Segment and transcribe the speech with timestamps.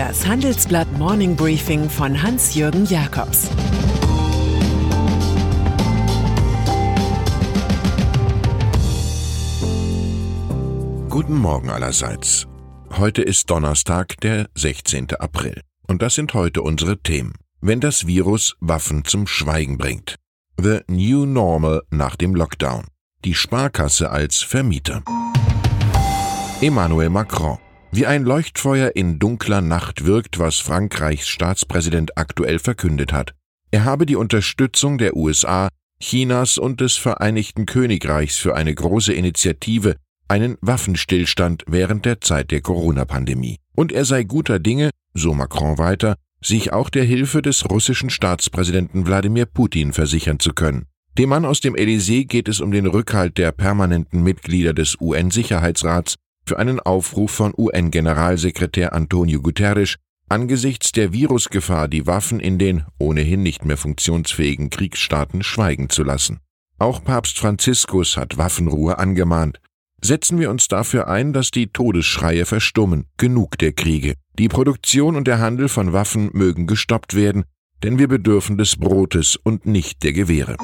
[0.00, 3.50] Das Handelsblatt Morning Briefing von Hans-Jürgen Jakobs
[11.10, 12.46] Guten Morgen allerseits.
[12.96, 15.16] Heute ist Donnerstag, der 16.
[15.18, 15.60] April.
[15.86, 17.34] Und das sind heute unsere Themen.
[17.60, 20.16] Wenn das Virus Waffen zum Schweigen bringt.
[20.56, 22.86] The New Normal nach dem Lockdown.
[23.26, 25.02] Die Sparkasse als Vermieter.
[26.62, 27.58] Emmanuel Macron.
[27.92, 33.34] Wie ein Leuchtfeuer in dunkler Nacht wirkt, was Frankreichs Staatspräsident aktuell verkündet hat.
[33.72, 35.68] Er habe die Unterstützung der USA,
[36.00, 39.96] Chinas und des Vereinigten Königreichs für eine große Initiative,
[40.28, 43.56] einen Waffenstillstand während der Zeit der Corona-Pandemie.
[43.74, 49.04] Und er sei guter Dinge, so Macron weiter, sich auch der Hilfe des russischen Staatspräsidenten
[49.06, 50.86] Wladimir Putin versichern zu können.
[51.18, 56.14] Dem Mann aus dem Elysée geht es um den Rückhalt der permanenten Mitglieder des UN-Sicherheitsrats
[56.50, 59.94] für einen Aufruf von UN-Generalsekretär Antonio Guterres,
[60.28, 66.40] angesichts der Virusgefahr die Waffen in den ohnehin nicht mehr funktionsfähigen Kriegsstaaten schweigen zu lassen.
[66.76, 69.60] Auch Papst Franziskus hat Waffenruhe angemahnt.
[70.02, 73.04] Setzen wir uns dafür ein, dass die Todesschreie verstummen.
[73.16, 74.14] Genug der Kriege.
[74.36, 77.44] Die Produktion und der Handel von Waffen mögen gestoppt werden,
[77.84, 80.56] denn wir bedürfen des Brotes und nicht der Gewehre.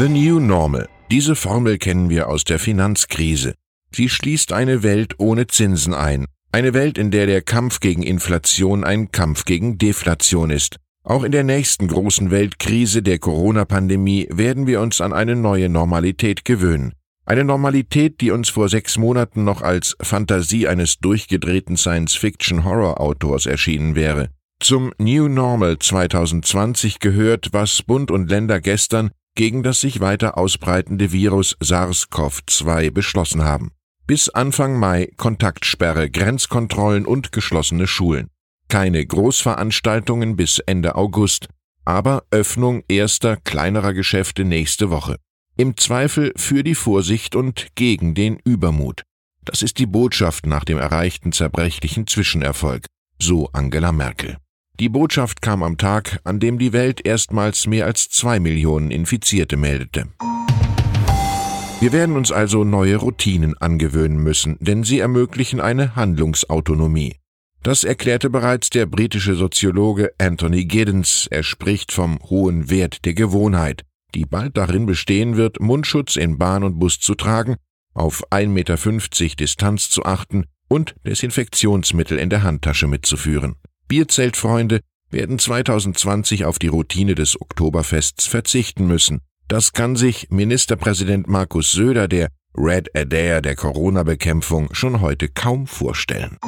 [0.00, 0.88] The New Normal.
[1.12, 3.54] Diese Formel kennen wir aus der Finanzkrise.
[3.96, 8.84] Sie schließt eine Welt ohne Zinsen ein, eine Welt, in der der Kampf gegen Inflation
[8.84, 10.76] ein Kampf gegen Deflation ist.
[11.02, 16.44] Auch in der nächsten großen Weltkrise der Corona-Pandemie werden wir uns an eine neue Normalität
[16.44, 16.92] gewöhnen.
[17.24, 24.28] Eine Normalität, die uns vor sechs Monaten noch als Fantasie eines durchgedrehten Science-Fiction-Horror-Autors erschienen wäre.
[24.60, 31.12] Zum New Normal 2020 gehört, was Bund und Länder gestern gegen das sich weiter ausbreitende
[31.12, 33.70] Virus SARS-CoV-2 beschlossen haben.
[34.06, 38.28] Bis Anfang Mai Kontaktsperre, Grenzkontrollen und geschlossene Schulen.
[38.68, 41.48] Keine Großveranstaltungen bis Ende August,
[41.84, 45.16] aber Öffnung erster kleinerer Geschäfte nächste Woche.
[45.56, 49.02] Im Zweifel für die Vorsicht und gegen den Übermut.
[49.44, 52.86] Das ist die Botschaft nach dem erreichten zerbrechlichen Zwischenerfolg,
[53.18, 54.36] so Angela Merkel.
[54.78, 59.56] Die Botschaft kam am Tag, an dem die Welt erstmals mehr als zwei Millionen Infizierte
[59.56, 60.06] meldete.
[61.78, 67.16] Wir werden uns also neue Routinen angewöhnen müssen, denn sie ermöglichen eine Handlungsautonomie.
[67.62, 71.26] Das erklärte bereits der britische Soziologe Anthony Giddens.
[71.30, 73.82] Er spricht vom hohen Wert der Gewohnheit,
[74.14, 77.56] die bald darin bestehen wird, Mundschutz in Bahn und Bus zu tragen,
[77.92, 83.56] auf 1,50 Meter Distanz zu achten und Desinfektionsmittel in der Handtasche mitzuführen.
[83.86, 91.72] Bierzeltfreunde werden 2020 auf die Routine des Oktoberfests verzichten müssen, das kann sich Ministerpräsident Markus
[91.72, 96.38] Söder, der Red Adair der Corona-Bekämpfung, schon heute kaum vorstellen.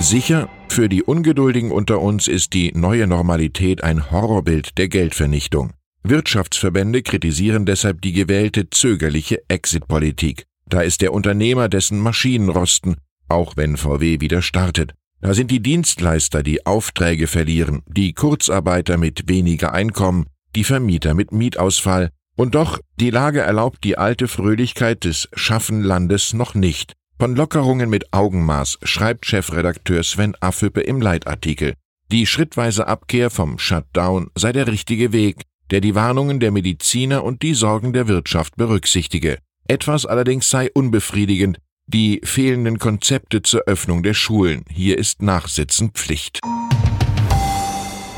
[0.00, 5.72] Sicher, für die Ungeduldigen unter uns ist die neue Normalität ein Horrorbild der Geldvernichtung.
[6.02, 10.44] Wirtschaftsverbände kritisieren deshalb die gewählte zögerliche Exit-Politik.
[10.66, 12.96] Da ist der Unternehmer, dessen Maschinen rosten,
[13.28, 14.92] auch wenn VW wieder startet.
[15.20, 21.32] Da sind die Dienstleister, die Aufträge verlieren, die Kurzarbeiter mit weniger Einkommen, die Vermieter mit
[21.32, 26.94] Mietausfall, und doch, die Lage erlaubt die alte Fröhlichkeit des Schaffenlandes noch nicht.
[27.18, 31.74] Von Lockerungen mit Augenmaß schreibt Chefredakteur Sven Affüppe im Leitartikel.
[32.10, 37.42] Die schrittweise Abkehr vom Shutdown sei der richtige Weg, der die Warnungen der Mediziner und
[37.42, 39.38] die Sorgen der Wirtschaft berücksichtige.
[39.66, 44.64] Etwas allerdings sei unbefriedigend, die fehlenden Konzepte zur Öffnung der Schulen.
[44.68, 46.40] Hier ist Nachsitzen Pflicht.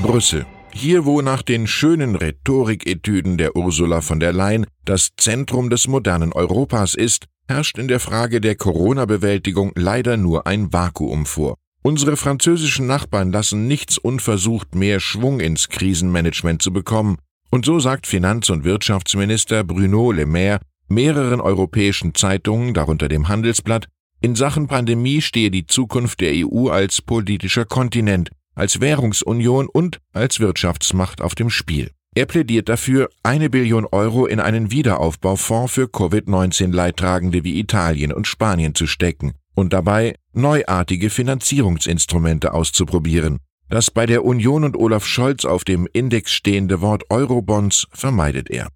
[0.00, 0.46] Brüssel.
[0.78, 6.34] Hier, wo nach den schönen Rhetoriketüden der Ursula von der Leyen das Zentrum des modernen
[6.34, 11.56] Europas ist, herrscht in der Frage der Corona-Bewältigung leider nur ein Vakuum vor.
[11.82, 17.16] Unsere französischen Nachbarn lassen nichts unversucht, mehr Schwung ins Krisenmanagement zu bekommen.
[17.50, 23.86] Und so sagt Finanz- und Wirtschaftsminister Bruno Le Maire mehreren europäischen Zeitungen, darunter dem Handelsblatt,
[24.20, 30.40] in Sachen Pandemie stehe die Zukunft der EU als politischer Kontinent, als Währungsunion und als
[30.40, 31.90] Wirtschaftsmacht auf dem Spiel.
[32.16, 38.74] Er plädiert dafür, eine Billion Euro in einen Wiederaufbaufonds für Covid-19-Leidtragende wie Italien und Spanien
[38.74, 43.38] zu stecken und dabei neuartige Finanzierungsinstrumente auszuprobieren.
[43.68, 48.68] Das bei der Union und Olaf Scholz auf dem Index stehende Wort Eurobonds vermeidet er.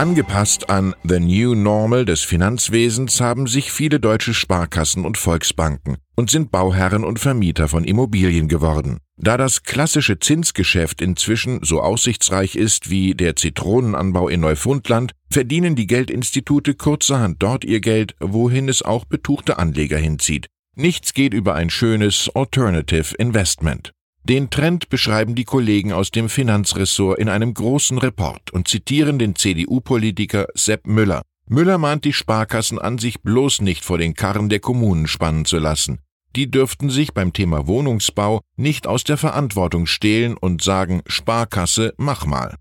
[0.00, 6.30] Angepasst an The New Normal des Finanzwesens haben sich viele deutsche Sparkassen und Volksbanken und
[6.30, 9.00] sind Bauherren und Vermieter von Immobilien geworden.
[9.18, 15.86] Da das klassische Zinsgeschäft inzwischen so aussichtsreich ist wie der Zitronenanbau in Neufundland, verdienen die
[15.86, 20.46] Geldinstitute kurzerhand dort ihr Geld, wohin es auch betuchte Anleger hinzieht,
[20.76, 23.92] Nichts geht über ein schönes Alternative Investment.
[24.24, 29.34] Den Trend beschreiben die Kollegen aus dem Finanzressort in einem großen Report und zitieren den
[29.34, 31.22] CDU-Politiker Sepp Müller.
[31.48, 35.58] Müller mahnt die Sparkassen an, sich bloß nicht vor den Karren der Kommunen spannen zu
[35.58, 35.98] lassen.
[36.36, 42.24] Die dürften sich beim Thema Wohnungsbau nicht aus der Verantwortung stehlen und sagen Sparkasse, mach
[42.24, 42.54] mal.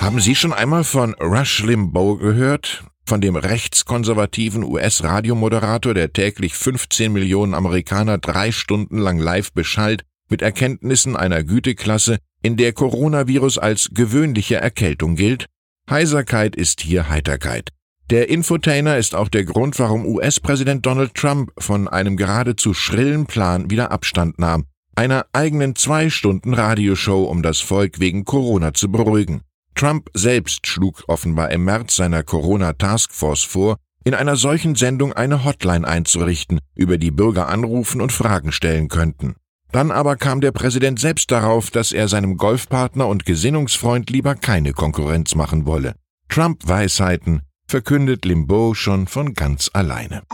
[0.00, 2.84] Haben Sie schon einmal von Rush Limbaugh gehört?
[3.04, 10.42] Von dem rechtskonservativen US-Radiomoderator, der täglich 15 Millionen Amerikaner drei Stunden lang live beschallt, mit
[10.42, 15.46] Erkenntnissen einer Güteklasse, in der Coronavirus als gewöhnliche Erkältung gilt?
[15.90, 17.70] Heiserkeit ist hier Heiterkeit.
[18.10, 23.70] Der Infotainer ist auch der Grund, warum US-Präsident Donald Trump von einem geradezu schrillen Plan
[23.70, 24.66] wieder Abstand nahm,
[24.96, 29.42] einer eigenen zwei Stunden Radioshow, um das Volk wegen Corona zu beruhigen.
[29.80, 35.88] Trump selbst schlug offenbar im März seiner Corona-Taskforce vor, in einer solchen Sendung eine Hotline
[35.88, 39.36] einzurichten, über die Bürger anrufen und Fragen stellen könnten.
[39.72, 44.74] Dann aber kam der Präsident selbst darauf, dass er seinem Golfpartner und Gesinnungsfreund lieber keine
[44.74, 45.94] Konkurrenz machen wolle.
[46.28, 50.24] Trump-Weisheiten verkündet Limbaugh schon von ganz alleine.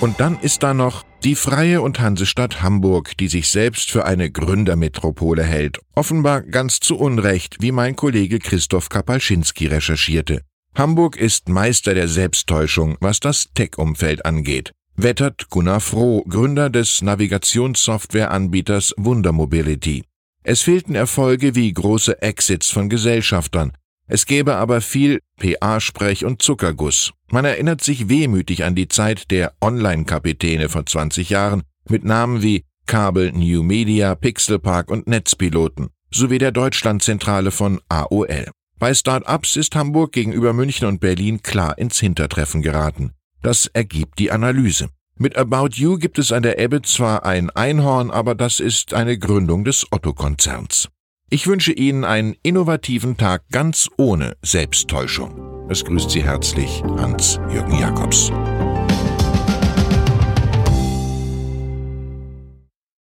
[0.00, 4.30] Und dann ist da noch die Freie und Hansestadt Hamburg, die sich selbst für eine
[4.30, 5.78] Gründermetropole hält.
[5.94, 10.42] Offenbar ganz zu Unrecht, wie mein Kollege Christoph Kapalschinski recherchierte.
[10.74, 14.72] Hamburg ist Meister der Selbsttäuschung, was das Tech-Umfeld angeht.
[14.96, 20.04] Wettert Gunnar Froh, Gründer des Navigationssoftwareanbieters Wundermobility.
[20.42, 23.72] Es fehlten Erfolge wie große Exits von Gesellschaftern,
[24.06, 27.12] es gäbe aber viel PA-Sprech und Zuckerguss.
[27.30, 32.64] Man erinnert sich wehmütig an die Zeit der Online-Kapitäne vor 20 Jahren mit Namen wie
[32.86, 38.50] Kabel, New Media, Pixelpark und Netzpiloten sowie der Deutschlandzentrale von AOL.
[38.78, 43.12] Bei Start-ups ist Hamburg gegenüber München und Berlin klar ins Hintertreffen geraten.
[43.40, 44.88] Das ergibt die Analyse.
[45.16, 49.18] Mit About You gibt es an der Ebbe zwar ein Einhorn, aber das ist eine
[49.18, 50.88] Gründung des Otto-Konzerns.
[51.32, 55.66] Ich wünsche Ihnen einen innovativen Tag ganz ohne Selbsttäuschung.
[55.70, 58.30] Es grüßt Sie herzlich Hans-Jürgen Jakobs.